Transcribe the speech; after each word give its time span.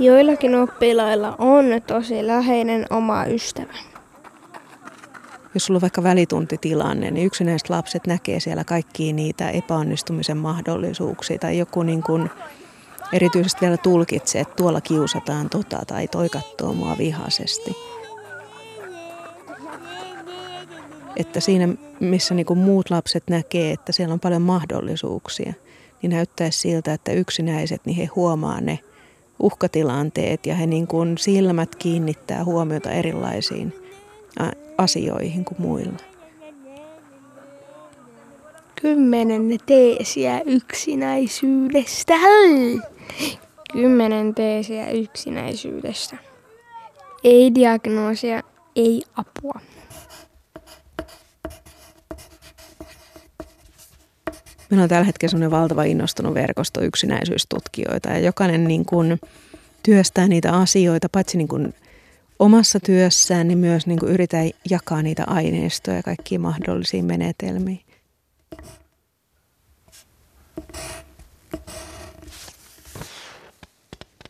Joillakin 0.00 0.54
oppilailla 0.54 1.34
on 1.38 1.64
tosi 1.86 2.26
läheinen 2.26 2.86
oma 2.90 3.24
ystävä. 3.24 3.74
Jos 5.54 5.66
sulla 5.66 5.78
on 5.78 5.80
vaikka 5.80 6.02
välituntitilanne, 6.02 7.10
niin 7.10 7.26
yksinäiset 7.26 7.70
lapset 7.70 8.06
näkee 8.06 8.40
siellä 8.40 8.64
kaikkia 8.64 9.12
niitä 9.12 9.50
epäonnistumisen 9.50 10.36
mahdollisuuksia 10.36 11.38
tai 11.38 11.58
joku 11.58 11.82
niin 11.82 12.02
kuin 12.02 12.30
erityisesti 13.12 13.60
vielä 13.60 13.76
tulkitsee, 13.76 14.40
että 14.40 14.54
tuolla 14.54 14.80
kiusataan 14.80 15.50
tota 15.50 15.78
tai 15.86 16.08
toi 16.08 16.28
katsoo 16.28 16.72
mua 16.74 16.98
vihaisesti. 16.98 17.76
Että 21.16 21.40
siinä, 21.40 21.68
missä 22.00 22.34
niin 22.34 22.46
kuin 22.46 22.58
muut 22.58 22.90
lapset 22.90 23.24
näkee, 23.30 23.72
että 23.72 23.92
siellä 23.92 24.12
on 24.12 24.20
paljon 24.20 24.42
mahdollisuuksia, 24.42 25.52
niin 26.02 26.10
näyttäisi 26.10 26.60
siltä, 26.60 26.92
että 26.92 27.12
yksinäiset, 27.12 27.80
niin 27.86 27.96
he 27.96 28.04
huomaa 28.04 28.60
ne 28.60 28.78
uhkatilanteet 29.40 30.46
ja 30.46 30.54
he 30.54 30.66
niin 30.66 30.86
kuin 30.86 31.18
silmät 31.18 31.74
kiinnittää 31.76 32.44
huomiota 32.44 32.90
erilaisiin 32.90 33.74
asioihin 34.78 35.44
kuin 35.44 35.62
muilla. 35.62 35.96
Kymmenen 38.82 39.58
teesiä 39.66 40.40
yksinäisyydestä. 40.46 42.14
Kymmenen 43.72 44.34
teesiä 44.34 44.90
yksinäisyydestä. 44.90 46.16
Ei 47.24 47.54
diagnoosia, 47.54 48.42
ei 48.76 49.02
apua. 49.16 49.60
Meillä 54.70 54.82
on 54.82 54.88
tällä 54.88 55.04
hetkellä 55.04 55.30
sellainen 55.30 55.50
valtava 55.50 55.84
innostunut 55.84 56.34
verkosto 56.34 56.82
yksinäisyystutkijoita 56.82 58.08
ja 58.08 58.18
jokainen 58.18 58.64
niin 58.64 58.84
kuin 58.84 59.20
työstää 59.82 60.28
niitä 60.28 60.52
asioita, 60.52 61.08
paitsi 61.12 61.38
niin 61.38 61.48
kuin 61.48 61.74
omassa 62.38 62.80
työssään, 62.80 63.48
niin 63.48 63.58
myös 63.58 63.86
niin 63.86 63.98
kuin 63.98 64.12
yritän 64.12 64.50
jakaa 64.70 65.02
niitä 65.02 65.24
aineistoja 65.26 65.96
ja 65.96 66.02
kaikkia 66.02 66.38
mahdollisia 66.38 67.02
menetelmiä. 67.02 67.76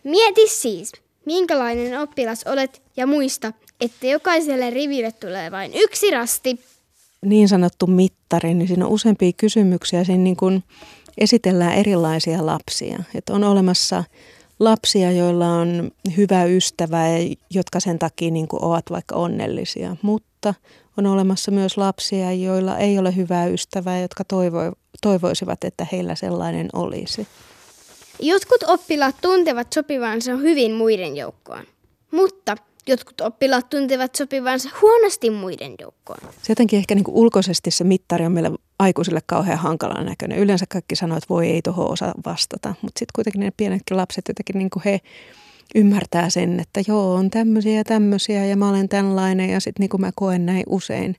Mieti 0.04 0.48
siis, 0.48 0.92
minkälainen 1.26 2.00
oppilas 2.00 2.44
olet 2.46 2.82
ja 2.96 3.06
muista, 3.06 3.52
että 3.80 4.06
jokaiselle 4.06 4.70
riville 4.70 5.12
tulee 5.12 5.50
vain 5.50 5.70
yksi 5.74 6.10
rasti. 6.10 6.60
Niin 7.24 7.48
sanottu 7.48 7.86
mittari, 7.86 8.54
niin 8.54 8.68
siinä 8.68 8.86
on 8.86 8.92
useampia 8.92 9.32
kysymyksiä. 9.36 10.04
Siinä 10.04 10.24
niin 10.24 10.36
kuin 10.36 10.64
esitellään 11.18 11.74
erilaisia 11.74 12.46
lapsia. 12.46 13.02
Että 13.14 13.32
on 13.32 13.44
olemassa 13.44 14.04
lapsia, 14.60 15.12
joilla 15.12 15.46
on 15.46 15.90
hyvä 16.16 16.44
ystävä 16.44 17.08
ja 17.08 17.34
jotka 17.50 17.80
sen 17.80 17.98
takia 17.98 18.30
niin 18.30 18.48
kuin 18.48 18.64
ovat 18.64 18.84
vaikka 18.90 19.14
onnellisia. 19.16 19.96
Mutta 20.02 20.54
on 20.96 21.06
olemassa 21.06 21.50
myös 21.50 21.76
lapsia, 21.76 22.32
joilla 22.32 22.78
ei 22.78 22.98
ole 22.98 23.16
hyvää 23.16 23.46
ystävää, 23.46 24.00
jotka 24.00 24.24
toivo, 24.24 24.58
toivoisivat, 25.02 25.64
että 25.64 25.86
heillä 25.92 26.14
sellainen 26.14 26.68
olisi. 26.72 27.26
Jotkut 28.22 28.62
oppilaat 28.62 29.16
tuntevat 29.20 29.72
sopivansa 29.72 30.36
hyvin 30.36 30.72
muiden 30.72 31.16
joukkoon, 31.16 31.64
mutta 32.10 32.56
jotkut 32.90 33.20
oppilaat 33.20 33.70
tuntevat 33.70 34.14
sopivansa 34.14 34.68
huonosti 34.82 35.30
muiden 35.30 35.74
joukkoon. 35.80 36.18
Se 36.22 36.52
jotenkin 36.52 36.78
ehkä 36.78 36.94
niin 36.94 37.04
ulkoisesti 37.08 37.70
se 37.70 37.84
mittari 37.84 38.26
on 38.26 38.32
meille 38.32 38.50
aikuisille 38.78 39.20
kauhean 39.26 39.58
hankalan 39.58 40.06
näköinen. 40.06 40.38
Yleensä 40.38 40.64
kaikki 40.68 40.96
sanoo, 40.96 41.18
että 41.18 41.28
voi 41.28 41.48
ei 41.48 41.62
tuohon 41.62 41.90
osaa 41.90 42.14
vastata, 42.26 42.74
mutta 42.82 42.98
sitten 42.98 43.12
kuitenkin 43.14 43.40
ne 43.40 43.52
pienetkin 43.56 43.96
lapset 43.96 44.24
jotenkin 44.28 44.58
niin 44.58 44.70
kuin 44.70 44.82
he 44.84 45.00
ymmärtää 45.74 46.30
sen, 46.30 46.60
että 46.60 46.80
joo, 46.88 47.14
on 47.14 47.30
tämmöisiä 47.30 47.76
ja 47.76 47.84
tämmöisiä 47.84 48.44
ja 48.44 48.56
mä 48.56 48.68
olen 48.68 48.88
tällainen 48.88 49.50
ja 49.50 49.60
sitten 49.60 49.80
niin 49.80 49.90
kuin 49.90 50.00
mä 50.00 50.10
koen 50.14 50.46
näin 50.46 50.64
usein. 50.68 51.16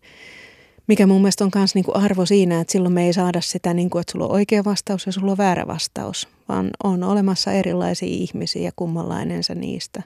Mikä 0.87 1.07
mun 1.07 1.21
mielestä 1.21 1.43
on 1.43 1.51
myös 1.55 1.75
niin 1.75 1.95
arvo 1.95 2.25
siinä, 2.25 2.61
että 2.61 2.71
silloin 2.71 2.93
me 2.93 3.05
ei 3.05 3.13
saada 3.13 3.41
sitä, 3.41 3.73
niin 3.73 3.89
kuin, 3.89 4.01
että 4.01 4.11
sulla 4.11 4.25
on 4.25 4.31
oikea 4.31 4.63
vastaus 4.63 5.05
ja 5.05 5.11
sulla 5.11 5.31
on 5.31 5.37
väärä 5.37 5.67
vastaus, 5.67 6.27
vaan 6.49 6.69
on 6.83 7.03
olemassa 7.03 7.51
erilaisia 7.51 8.09
ihmisiä 8.09 8.61
ja 8.61 8.71
kummanlainen 8.75 9.43
sä 9.43 9.55
niistä 9.55 10.03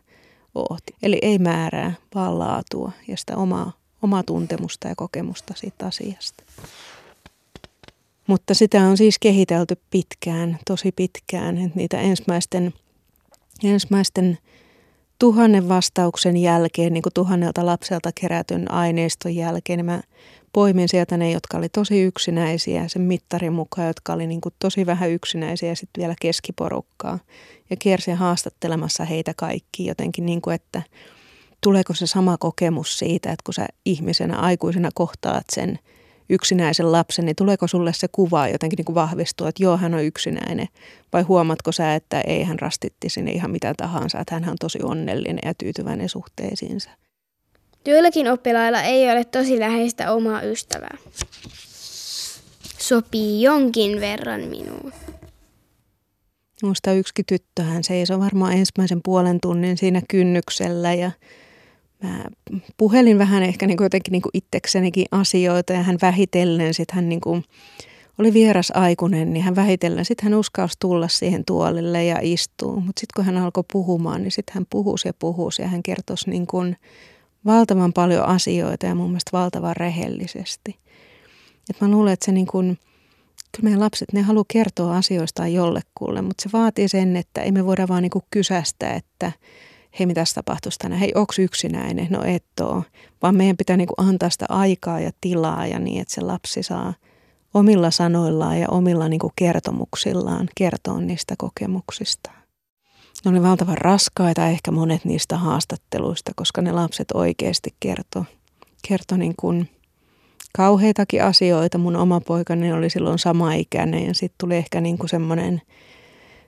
oot. 0.56 0.84
Eli 1.04 1.20
ei 1.22 1.40
määrää, 1.40 1.94
vaan 2.16 2.40
laatua 2.40 2.92
ja 3.08 3.18
sitä 3.18 3.38
omaa, 3.38 3.72
omaa 4.02 4.24
tuntemusta 4.24 4.88
ja 4.88 4.96
kokemusta 4.96 5.54
siitä 5.58 5.86
asiasta. 5.86 6.44
Mutta 8.28 8.54
sitä 8.54 8.82
on 8.82 8.98
siis 8.98 9.20
kehitelty 9.20 9.78
pitkään, 9.90 10.60
tosi 10.68 10.92
pitkään, 10.92 11.58
että 11.58 11.78
niitä 11.78 12.00
ensimmäisten, 12.00 12.74
ensimmäisten 13.64 14.38
tuhannen 15.20 15.70
vastauksen 15.70 16.38
jälkeen, 16.38 16.94
niin 16.94 17.04
kuin 17.04 17.14
tuhannelta 17.14 17.66
lapselta 17.66 18.10
kerätyn 18.22 18.72
aineiston 18.72 19.36
jälkeen, 19.36 19.78
niin 19.78 19.86
mä 19.86 20.02
poimin 20.56 20.90
sieltä 20.90 21.18
ne, 21.18 21.32
jotka 21.32 21.58
oli 21.58 21.70
tosi 21.70 22.02
yksinäisiä 22.02 22.88
sen 22.88 23.02
mittarin 23.02 23.54
mukaan, 23.54 23.88
jotka 23.88 24.14
oli 24.14 24.28
niin 24.28 24.42
kuin 24.42 24.56
tosi 24.60 24.86
vähän 24.86 25.12
yksinäisiä 25.12 25.70
ja 25.70 25.76
sitten 25.76 26.02
vielä 26.02 26.16
keskiporukkaa. 26.22 27.20
Ja 27.70 27.76
kiersin 27.80 28.16
haastattelemassa 28.16 29.06
heitä 29.06 29.34
kaikki 29.38 29.86
jotenkin 29.86 30.26
niin 30.26 30.42
kuin, 30.42 30.56
että 30.56 30.82
tuleeko 31.62 31.94
se 31.94 32.08
sama 32.08 32.38
kokemus 32.38 33.00
siitä, 33.00 33.32
että 33.32 33.44
kun 33.44 33.54
sä 33.54 33.68
ihmisenä, 33.86 34.38
aikuisena 34.38 34.90
kohtaat 34.94 35.46
sen 35.52 35.80
yksinäisen 36.30 36.92
lapsen, 36.92 37.26
niin 37.26 37.36
tuleeko 37.36 37.68
sulle 37.68 37.94
se 37.94 38.08
kuva 38.12 38.48
jotenkin 38.48 38.78
niin 38.88 38.96
vahvistua, 38.96 39.50
että 39.50 39.64
joo, 39.64 39.78
hän 39.78 39.94
on 39.94 40.04
yksinäinen? 40.04 40.68
Vai 41.14 41.22
huomatko 41.22 41.72
sä, 41.72 41.96
että 41.96 42.22
ei 42.22 42.44
hän 42.44 42.60
rastitti 42.60 43.10
sinne 43.10 43.32
ihan 43.32 43.52
mitä 43.52 43.74
tahansa, 43.78 44.20
että 44.20 44.36
hän 44.36 44.50
on 44.50 44.58
tosi 44.60 44.80
onnellinen 44.84 45.40
ja 45.46 45.54
tyytyväinen 45.54 46.10
suhteisiinsa? 46.10 46.90
Joillakin 47.88 48.32
oppilailla 48.32 48.82
ei 48.82 49.12
ole 49.12 49.24
tosi 49.24 49.60
läheistä 49.60 50.12
omaa 50.12 50.42
ystävää. 50.42 50.98
Sopii 52.78 53.42
jonkin 53.42 54.02
verran 54.02 54.42
minuun. 54.42 54.94
Minusta 56.62 56.94
yksi 56.94 57.14
tyttö, 57.28 57.64
hän 57.64 57.84
seisoi 57.84 58.20
varmaan 58.20 58.54
ensimmäisen 58.54 59.00
puolen 59.04 59.40
tunnin 59.42 59.78
siinä 59.78 60.02
kynnyksellä 60.10 60.94
ja 60.94 61.12
mä 62.04 62.24
puhelin 62.78 63.18
vähän 63.18 63.44
ehkä 63.44 63.68
niin 63.68 63.78
kuin 63.78 63.86
jotenkin 63.86 64.12
niin 64.12 64.22
kuin 64.22 64.32
itseksenikin 64.34 65.06
asioita 65.12 65.74
ja 65.74 65.84
hän 65.84 65.98
vähitellen 66.02 66.74
sitten 66.74 66.96
hän 66.96 67.10
niin 67.10 67.22
kuin 67.22 67.44
oli 68.20 68.34
vieras 68.34 68.72
aikuinen, 68.76 69.34
niin 69.34 69.44
hän 69.44 69.56
vähitellen, 69.56 70.06
sitten 70.06 70.24
hän 70.24 70.40
uskalsi 70.40 70.78
tulla 70.80 71.08
siihen 71.08 71.46
tuolille 71.46 72.06
ja 72.06 72.18
istuu. 72.22 72.80
Mutta 72.80 73.00
sitten 73.00 73.16
kun 73.16 73.26
hän 73.26 73.44
alkoi 73.44 73.64
puhumaan, 73.72 74.24
niin 74.24 74.32
sitten 74.32 74.54
hän 74.54 74.66
puhusi 74.70 75.08
ja 75.08 75.14
puhusi 75.20 75.62
ja 75.62 75.68
hän 75.68 75.84
kertoi 75.84 76.16
niin 76.28 76.48
kuin 76.48 76.78
valtavan 77.46 77.94
paljon 77.94 78.26
asioita 78.26 78.86
ja 78.86 78.96
mun 78.96 79.10
mielestä 79.10 79.32
valtavan 79.34 79.76
rehellisesti. 79.76 80.80
Et 81.70 81.82
mä 81.82 81.88
luulen, 81.88 82.14
että 82.14 82.26
se 82.26 82.32
niin 82.32 82.48
kuin, 82.48 82.78
kyllä 83.56 83.64
meidän 83.64 83.80
lapset, 83.80 84.14
ne 84.14 84.22
haluaa 84.22 84.46
kertoa 84.48 84.98
asioista 84.98 85.48
jollekulle, 85.48 86.22
mutta 86.22 86.44
se 86.44 86.50
vaatii 86.54 86.88
sen, 86.88 87.16
että 87.16 87.42
ei 87.42 87.52
me 87.52 87.66
voida 87.66 87.88
vaan 87.88 88.02
niin 88.02 88.10
kuin 88.10 88.26
kysästä, 88.32 88.94
että 88.94 89.32
hei, 90.00 90.06
mitä 90.06 90.24
tapahtuisi 90.36 90.80
tänään, 90.80 91.00
hei, 91.00 91.12
onko 91.16 91.34
yksinäinen, 91.40 92.08
no 92.10 92.24
et 92.24 92.46
oo. 92.62 92.84
Vaan 93.22 93.36
meidän 93.36 93.58
pitää 93.58 93.78
niin 93.78 93.88
kuin 93.88 94.10
antaa 94.10 94.30
sitä 94.30 94.46
aikaa 94.50 95.00
ja 95.00 95.12
tilaa 95.22 95.68
ja 95.68 95.80
niin, 95.80 96.02
että 96.02 96.14
se 96.14 96.22
lapsi 96.22 96.64
saa 96.64 96.94
omilla 97.54 97.92
sanoillaan 97.92 98.60
ja 98.60 98.68
omilla 98.70 99.10
niin 99.10 99.20
kuin 99.20 99.34
kertomuksillaan 99.36 100.50
kertoa 100.56 101.02
niistä 101.02 101.36
kokemuksistaan. 101.38 102.45
Ne 103.26 103.32
oli 103.32 103.44
valtavan 103.44 103.78
raskaita 103.78 104.48
ehkä 104.48 104.72
monet 104.72 105.06
niistä 105.06 105.38
haastatteluista, 105.38 106.32
koska 106.36 106.62
ne 106.62 106.72
lapset 106.72 107.12
oikeasti 107.14 107.76
kertoi 107.80 108.24
kerto 108.88 109.18
niin 109.18 109.36
kauheitakin 110.54 111.24
asioita. 111.24 111.78
Mun 111.78 111.96
oma 111.96 112.22
poikani 112.22 112.74
oli 112.74 112.90
silloin 112.90 113.20
sama 113.20 113.54
ikäinen 113.54 114.06
ja 114.06 114.14
sitten 114.14 114.36
tuli 114.38 114.56
ehkä 114.56 114.82
niin 114.82 114.98
kuin 114.98 115.10
semmoinen, 115.10 115.62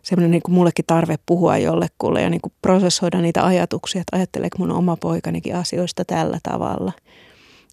semmoinen 0.04 0.32
niin 0.32 0.42
kuin 0.42 0.56
mullekin 0.56 0.86
tarve 0.88 1.16
puhua 1.26 1.58
jollekulle 1.58 2.22
ja 2.22 2.30
niin 2.30 2.42
kuin 2.42 2.54
prosessoida 2.62 3.22
niitä 3.22 3.46
ajatuksia, 3.46 4.02
että 4.02 4.18
ajatteleeko 4.18 4.58
mun 4.58 4.72
oma 4.72 4.98
poikanikin 4.98 5.56
asioista 5.56 6.06
tällä 6.06 6.40
tavalla. 6.44 6.92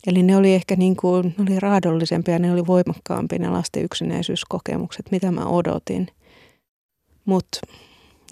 Eli 0.07 0.23
ne 0.23 0.37
oli 0.37 0.55
ehkä 0.55 0.77
niin 0.77 0.97
kuin, 0.97 1.35
ne 1.39 1.45
oli 1.49 1.61
raadollisempia, 1.61 2.39
ne 2.39 2.53
oli 2.53 2.67
voimakkaampia 2.67 3.39
ne 3.39 3.49
lasten 3.51 3.85
yksinäisyyskokemukset, 3.85 5.11
mitä 5.11 5.31
mä 5.31 5.45
odotin. 5.47 6.09
Mutta 7.25 7.61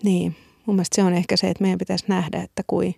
niin, 0.03 0.37
mun 0.67 0.77
mielestä 0.77 0.95
se 0.95 1.03
on 1.03 1.15
ehkä 1.15 1.37
se, 1.37 1.51
että 1.51 1.63
meidän 1.63 1.79
pitäisi 1.79 2.05
nähdä, 2.09 2.43
että 2.43 2.63
kuin, 2.67 2.95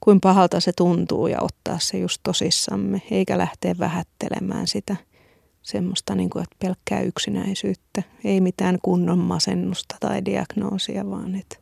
kuin 0.00 0.20
pahalta 0.20 0.60
se 0.60 0.72
tuntuu 0.72 1.26
ja 1.26 1.38
ottaa 1.40 1.78
se 1.78 1.98
just 1.98 2.20
tosissamme, 2.22 3.02
eikä 3.10 3.38
lähteä 3.38 3.74
vähättelemään 3.78 4.66
sitä 4.66 4.96
semmoista 5.62 6.14
niin 6.14 6.30
kuin, 6.30 6.42
että 6.42 6.56
pelkkää 6.58 7.00
yksinäisyyttä, 7.00 8.02
ei 8.24 8.40
mitään 8.40 8.78
kunnon 8.82 9.18
masennusta 9.18 9.96
tai 10.00 10.24
diagnoosia, 10.24 11.10
vaan, 11.10 11.34
että, 11.34 11.56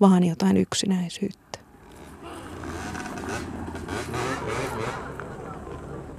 vaan 0.00 0.24
jotain 0.24 0.56
yksinäisyyttä. 0.56 1.58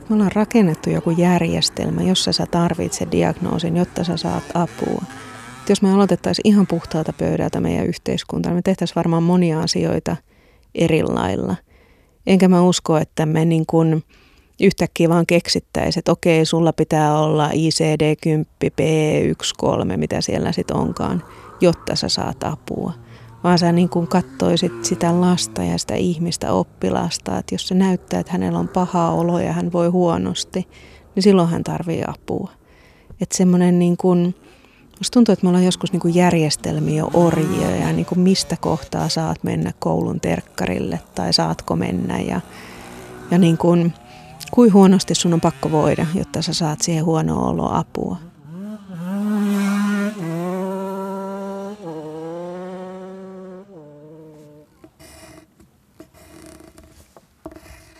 Me 0.09 0.15
ollaan 0.15 0.31
rakennettu 0.35 0.89
joku 0.89 1.09
järjestelmä, 1.09 2.03
jossa 2.03 2.33
sä 2.33 2.45
tarvitset 2.51 3.11
diagnoosin, 3.11 3.77
jotta 3.77 4.03
sä 4.03 4.17
saat 4.17 4.43
apua 4.53 5.01
jos 5.71 5.81
me 5.81 5.93
aloitettaisiin 5.93 6.47
ihan 6.47 6.67
puhtaalta 6.67 7.13
pöydältä 7.13 7.59
meidän 7.59 7.85
yhteiskuntaan, 7.85 8.55
me 8.55 8.61
tehtäisiin 8.61 8.95
varmaan 8.95 9.23
monia 9.23 9.59
asioita 9.59 10.15
eri 10.75 11.03
lailla. 11.03 11.55
Enkä 12.27 12.47
mä 12.47 12.61
usko, 12.61 12.97
että 12.97 13.25
me 13.25 13.45
niin 13.45 13.65
kuin 13.65 14.03
yhtäkkiä 14.61 15.09
vaan 15.09 15.25
keksittäisiin, 15.25 15.99
että 16.01 16.11
okei, 16.11 16.45
sulla 16.45 16.73
pitää 16.73 17.19
olla 17.19 17.49
ICD-10, 17.49 18.45
P13, 18.65 19.97
mitä 19.97 20.21
siellä 20.21 20.51
sitten 20.51 20.77
onkaan, 20.77 21.23
jotta 21.61 21.95
sä 21.95 22.09
saat 22.09 22.43
apua. 22.43 22.93
Vaan 23.43 23.59
sä 23.59 23.71
niin 23.71 23.89
kuin 23.89 24.07
kattoisit 24.07 24.85
sitä 24.85 25.21
lasta 25.21 25.63
ja 25.63 25.77
sitä 25.77 25.95
ihmistä 25.95 26.53
oppilasta, 26.53 27.37
että 27.37 27.55
jos 27.55 27.67
se 27.67 27.75
näyttää, 27.75 28.19
että 28.19 28.31
hänellä 28.31 28.59
on 28.59 28.67
paha 28.67 29.11
olo 29.11 29.39
ja 29.39 29.53
hän 29.53 29.73
voi 29.73 29.87
huonosti, 29.87 30.67
niin 31.15 31.23
silloin 31.23 31.49
hän 31.49 31.63
tarvii 31.63 32.03
apua. 32.07 32.51
Että 33.21 33.37
semmoinen 33.37 33.79
niin 33.79 33.97
kuin, 33.97 34.35
musta 35.01 35.13
tuntuu, 35.13 35.33
että 35.33 35.45
me 35.45 35.49
ollaan 35.49 35.65
joskus 35.65 35.93
niin 35.93 36.15
järjestelmiä 36.15 37.05
orjia 37.13 37.75
ja 37.75 37.93
niin 37.93 38.07
mistä 38.15 38.57
kohtaa 38.61 39.09
saat 39.09 39.43
mennä 39.43 39.71
koulun 39.79 40.19
terkkarille 40.19 40.99
tai 41.15 41.33
saatko 41.33 41.75
mennä 41.75 42.19
ja, 42.19 42.41
ja 43.31 43.37
niin 43.37 43.57
kuin, 43.57 43.93
kuin 44.51 44.73
huonosti 44.73 45.15
sun 45.15 45.33
on 45.33 45.41
pakko 45.41 45.71
voida, 45.71 46.05
jotta 46.15 46.41
sä 46.41 46.53
saat 46.53 46.81
siihen 46.81 47.05
huonoa 47.05 47.49
oloa 47.49 47.77
apua. 47.77 48.17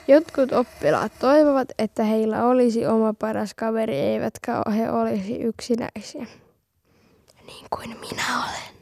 Jotkut 0.08 0.52
oppilaat 0.52 1.12
toivovat, 1.20 1.68
että 1.80 2.04
heillä 2.04 2.46
olisi 2.46 2.86
oma 2.86 3.14
paras 3.14 3.54
kaveri, 3.54 3.96
eivätkä 3.96 4.62
he 4.76 4.92
olisi 4.92 5.36
yksinäisiä. 5.36 6.28
Niin 7.52 7.68
kuin 7.70 8.00
minä 8.00 8.44
olen. 8.44 8.81